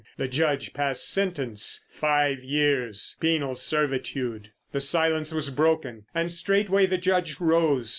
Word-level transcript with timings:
The 0.17 0.27
Judge 0.27 0.73
passed 0.73 1.07
sentence: 1.07 1.85
Five 1.91 2.43
years' 2.43 3.17
penal 3.19 3.53
servitude. 3.53 4.49
The 4.71 4.79
silence 4.79 5.31
was 5.31 5.51
broken, 5.51 6.07
and 6.15 6.31
straightway 6.31 6.87
the 6.87 6.97
Judge 6.97 7.39
rose. 7.39 7.87